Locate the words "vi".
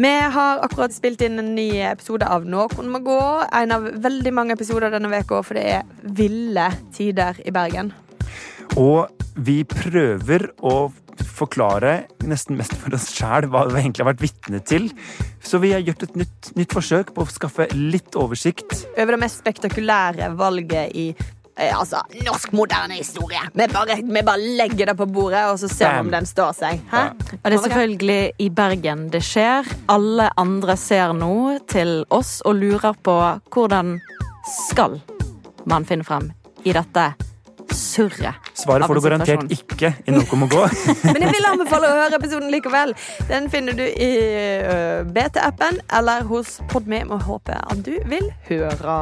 0.00-0.10, 9.36-9.58, 13.68-13.82, 15.60-15.74, 23.54-23.68, 24.02-24.22, 25.94-26.06